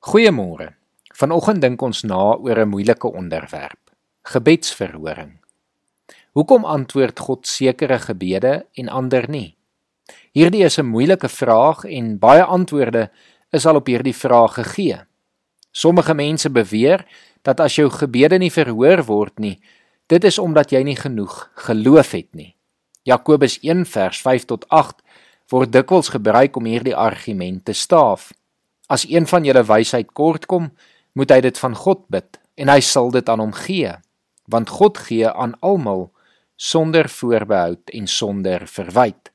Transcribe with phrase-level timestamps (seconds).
[0.00, 0.70] Goeiemôre.
[1.12, 3.92] Vanoggend dink ons na oor 'n moeilike onderwerp:
[4.24, 5.36] gebedsverhoring.
[6.32, 9.56] Hoekom antwoord God sekere gebede en ander nie?
[10.32, 13.10] Hierdie is 'n moeilike vraag en baie antwoorde
[13.52, 15.04] is al op hierdie vraag gegee.
[15.70, 17.06] Sommige mense beweer
[17.42, 19.60] dat as jou gebede nie verhoor word nie,
[20.06, 22.56] dit is omdat jy nie genoeg geloof het nie.
[23.02, 25.02] Jakobus 1 vers 5 tot 8
[25.48, 28.32] word dikwels gebruik om hierdie argument te staaf.
[28.90, 30.72] As een van julle wysheid kortkom,
[31.14, 33.92] moet hy dit van God bid en hy sal dit aan hom gee,
[34.50, 36.08] want God gee aan almal
[36.58, 39.30] sonder voorbehoud en sonder verwyte.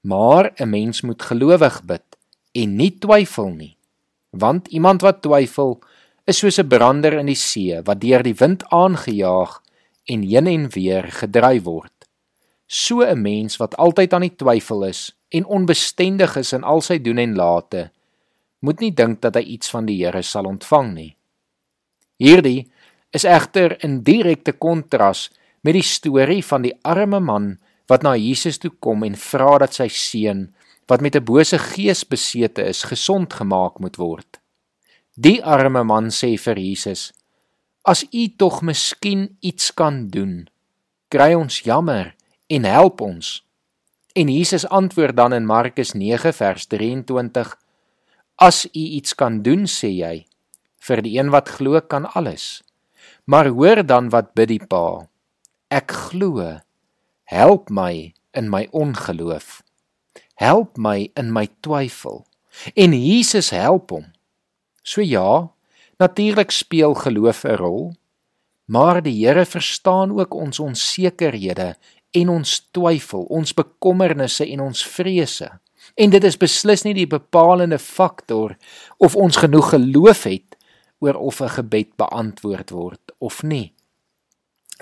[0.00, 2.06] Maar 'n mens moet gelowig bid
[2.52, 3.76] en nie twyfel nie,
[4.30, 5.82] want iemand wat twyfel
[6.24, 9.62] is soos 'n brander in die see wat deur die wind aangejaag
[10.04, 12.08] en heen en weer gedryf word.
[12.66, 16.98] So 'n mens wat altyd aan die twyfel is en onbestendig is in al sy
[16.98, 17.90] doen en late,
[18.60, 21.12] moet nie dink dat hy iets van die Here sal ontvang nie.
[22.16, 22.66] Hierdie
[23.12, 25.28] is egter in direkte kontras
[25.64, 27.56] met die storie van die arme man
[27.90, 30.48] wat na Jesus toe kom en vra dat sy seun
[30.88, 34.38] wat met 'n bose gees besete is gesond gemaak moet word.
[35.16, 37.12] Die arme man sê vir Jesus:
[37.84, 40.48] "As U tog miskien iets kan doen,
[41.08, 42.14] kry ons jammer
[42.48, 43.42] en help ons."
[44.14, 47.56] En Jesus antwoord dan in Markus 9 vers 23:
[48.36, 50.26] As u iets kan doen, sê jy,
[50.84, 52.62] vir die een wat glo kan alles.
[53.24, 55.08] Maar hoor dan wat bid die Pa.
[55.72, 56.60] Ek glo.
[57.24, 59.62] Help my in my ongeloof.
[60.36, 62.26] Help my in my twyfel.
[62.76, 64.04] En Jesus help hom.
[64.82, 65.48] So ja,
[65.98, 67.94] natuurlik speel geloof 'n rol,
[68.64, 71.76] maar die Here verstaan ook ons onsekerhede
[72.10, 75.50] en ons twyfel, ons bekommernisse en ons vrese.
[75.94, 78.56] En dit is beslis nie die bepalende faktor
[78.98, 80.56] of ons genoeg geloof het
[80.98, 83.72] oor of 'n gebed beantwoord word of nie.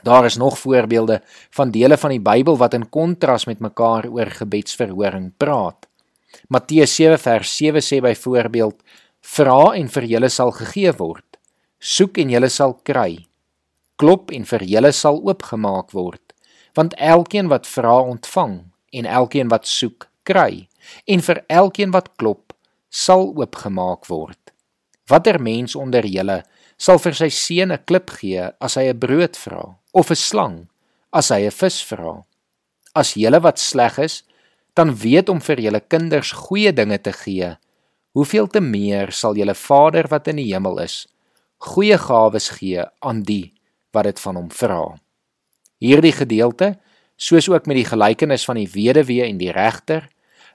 [0.02, 4.26] Daar is nog voorbeelde van dele van die Bybel wat in kontras met mekaar oor
[4.26, 5.86] gebedsverhoring praat.
[6.48, 8.82] Matteus 7 vers 7 sê byvoorbeeld:
[9.20, 11.38] Vra en vir julle sal gegee word.
[11.78, 13.26] Soek en julle sal kry.
[13.96, 16.34] Klop en vir julle sal oopgemaak word.
[16.74, 20.68] Want elkeen wat vra ontvang en elkeen wat soek kry
[21.06, 22.52] en vir elkeen wat klop
[22.90, 24.38] sal oopgemaak word.
[25.10, 26.42] Watter mens onder julle
[26.76, 30.68] sal vir sy seun 'n klip gee as hy 'n brood vra of 'n slang
[31.12, 32.24] as hy 'n vis vra?
[32.94, 34.22] As julle wat sleg is,
[34.74, 37.56] dan weet om vir julle kinders goeie dinge te gee,
[38.14, 41.06] hoeveel te meer sal julle Vader wat in die hemel is,
[41.58, 43.54] goeie gawes gee aan die
[43.92, 44.96] wat dit van hom vra.
[45.82, 46.74] Hierdie gedeelte,
[47.16, 50.08] soos ook met die gelykenis van die weduwee en die regter,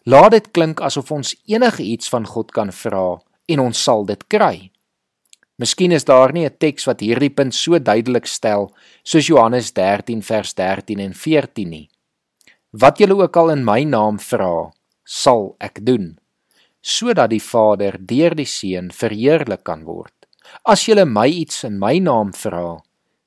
[0.05, 4.21] Laat dit klink asof ons enige iets van God kan vra en ons sal dit
[4.31, 4.69] kry.
[5.59, 8.71] Miskien is daar nie 'n teks wat hierdie punt so duidelik stel
[9.03, 11.89] soos Johannes 13 vers 13 en 14 nie.
[12.71, 14.71] Wat julle ook al in my naam vra,
[15.03, 16.19] sal ek doen,
[16.81, 20.13] sodat die Vader deur die Seun verheerlik kan word.
[20.63, 22.79] As julle my iets in my naam vra,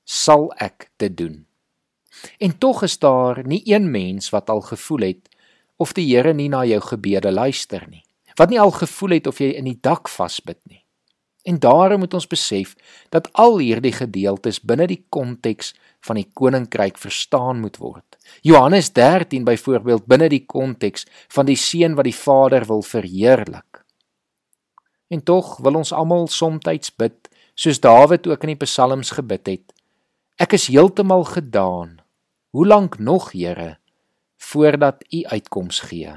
[0.04, 1.46] sal ek dit doen.
[2.38, 5.31] En tog is daar nie een mens wat al gevoel het
[5.82, 8.04] of die Here nie na jou gebede luister nie.
[8.38, 10.81] Wat nie al gevoel het of jy in die dak vasbyt nie.
[11.43, 12.76] En daarom moet ons besef
[13.10, 15.72] dat al hierdie gedeeltes binne die konteks
[16.06, 18.06] van die koninkryk verstaan moet word.
[18.47, 23.82] Johannes 13 byvoorbeeld binne die konteks van die seun wat die Vader wil verheerlik.
[25.10, 29.75] En tog wil ons almal soms bid soos Dawid ook in die psalms gebid het.
[30.41, 31.99] Ek is heeltemal gedaan.
[32.53, 33.81] Hoe lank nog, Here?
[34.50, 36.16] Voordat u uitkoms gee.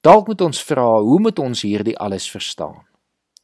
[0.00, 2.80] Dalk moet ons vra, hoe moet ons hierdie alles verstaan?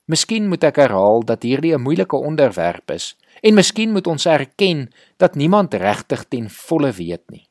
[0.08, 4.88] Miskien moet ek herhaal dat hierdie 'n moeilike onderwerp is en miskien moet ons erken
[5.16, 7.48] dat niemand regtig ten volle weet nie.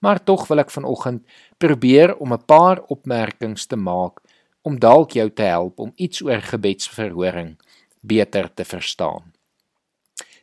[0.00, 1.22] Maar tog wil ek vanoggend
[1.58, 4.20] probeer om 'n paar opmerkings te maak
[4.62, 7.58] om dalk jou te help om iets oor gebedsverhoring
[8.00, 9.32] beter te verstaan.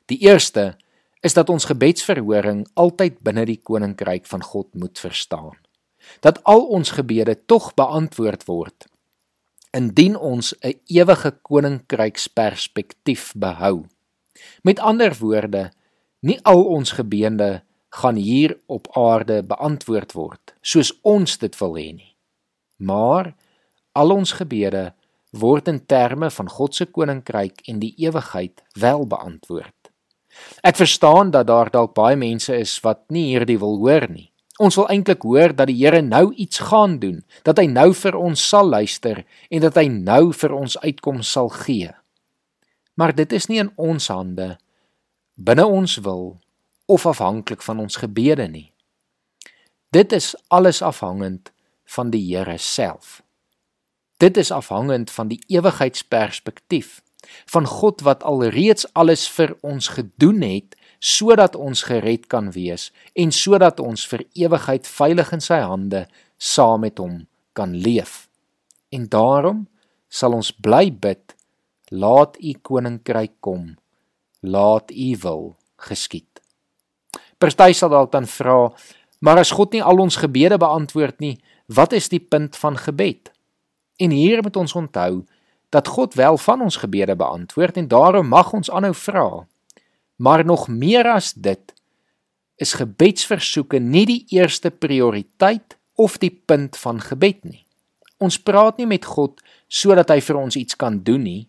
[0.06, 0.78] Die eerste
[1.20, 5.58] is dat ons gebedsverhoring altyd binne die koninkryk van God moet verstaan.
[6.24, 8.88] Dat al ons gebede tog beantwoord word
[9.70, 13.86] indien ons 'n ewige koninkryksperspektief behou.
[14.62, 15.72] Met ander woorde,
[16.20, 21.94] nie al ons gebede gaan hier op aarde beantwoord word soos ons dit wil hê
[21.94, 22.16] nie.
[22.78, 23.36] Maar
[23.92, 24.94] al ons gebede
[25.32, 29.79] word in terme van God se koninkryk en die ewigheid wel beantwoord.
[30.64, 34.30] Ek verstaan dat daar dalk baie mense is wat nie hierdie wil hoor nie
[34.60, 38.16] Ons wil eintlik hoor dat die Here nou iets gaan doen, dat hy nou vir
[38.20, 41.94] ons sal luister en dat hy nou vir ons uitkoms sal gee.
[43.00, 44.58] Maar dit is nie in ons hande
[45.40, 46.34] binne ons wil
[46.92, 48.74] of afhanklik van ons gebede nie.
[49.96, 51.54] Dit is alles afhangend
[51.96, 53.22] van die Here self.
[54.20, 57.00] Dit is afhangend van die ewigheidsperspektief
[57.52, 63.32] van God wat alreeds alles vir ons gedoen het sodat ons gered kan wees en
[63.32, 66.06] sodat ons vir ewigheid veilig in sy hande
[66.38, 68.28] saam met hom kan leef.
[68.92, 69.68] En daarom
[70.10, 71.36] sal ons bly bid,
[71.92, 73.76] laat u koninkryk kom,
[74.42, 75.56] laat u wil
[75.90, 76.42] geskied.
[77.40, 78.68] Party sal dalk dan vra,
[79.24, 81.38] maar as God nie al ons gebede beantwoord nie,
[81.68, 83.32] wat is die punt van gebed?
[84.00, 85.24] En hier moet ons onthou
[85.70, 89.48] dat God wel van ons gebede beantwoord en daarom mag ons aanhou vra.
[90.16, 91.74] Maar nog meer as dit
[92.56, 97.64] is gebedsversoeke nie die eerste prioriteit of die punt van gebed nie.
[98.18, 101.48] Ons praat nie met God sodat hy vir ons iets kan doen nie.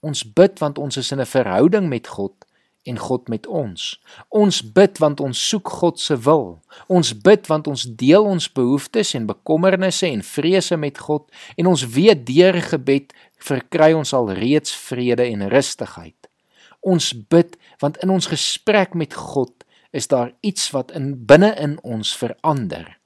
[0.00, 2.45] Ons bid want ons is in 'n verhouding met God
[2.86, 3.82] en God met ons.
[4.28, 6.58] Ons bid want ons soek God se wil.
[6.86, 11.86] Ons bid want ons deel ons behoeftes en bekommernisse en vrese met God en ons
[11.96, 16.30] weet deur gebed verkry ons al reeds vrede en rustigheid.
[16.86, 19.66] Ons bid want in ons gesprek met God
[19.96, 22.98] is daar iets wat in binne in ons verander.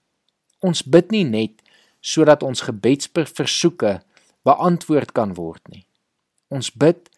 [0.60, 1.62] Ons bid nie net
[2.04, 4.00] sodat ons gebedsversoeke
[4.44, 5.84] beantwoord kan word nie.
[6.50, 7.08] Ons bid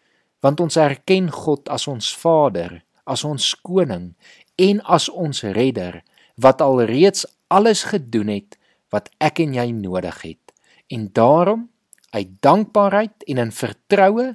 [0.43, 4.11] want ons erken God as ons Vader, as ons koning
[4.59, 6.01] en as ons redder
[6.35, 8.57] wat alreeds alles gedoen het
[8.93, 10.53] wat ek en jy nodig het.
[10.91, 11.69] En daarom
[12.13, 14.33] uit dankbaarheid en in vertroue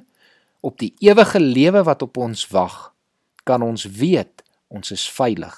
[0.59, 2.91] op die ewige lewe wat op ons wag,
[3.47, 5.55] kan ons weet ons is veilig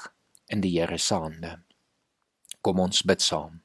[0.52, 1.58] in die Here se hande.
[2.62, 3.62] Kom ons bid saam.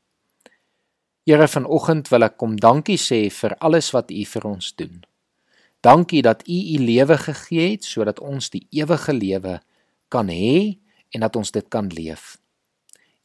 [1.27, 5.05] Here vanoggend wil ek kom dankie sê vir alles wat U vir ons doen.
[5.87, 9.61] Dankie dat U U lewe gegee het sodat ons die ewige lewe
[10.11, 10.79] kan hê
[11.15, 12.37] en dat ons dit kan leef.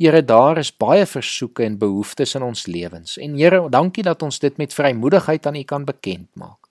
[0.01, 3.17] Here, daar is baie versoeke en behoeftes in ons lewens.
[3.17, 6.69] En Here, dankie dat ons dit met vrymoedigheid aan U kan bekend maak.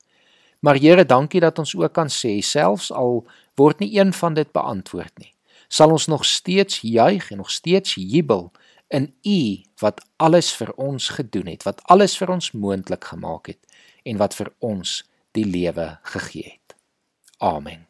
[0.60, 3.24] Maar Here, dankie dat ons ook kan sê selfs al
[3.58, 5.32] word nie een van dit beantwoord nie,
[5.68, 8.50] sal ons nog steeds juig en nog steeds jubel
[8.88, 9.40] in U
[9.82, 14.34] wat alles vir ons gedoen het, wat alles vir ons moontlik gemaak het en wat
[14.34, 16.76] vir ons die lewe gegee het.
[17.38, 17.89] Amen.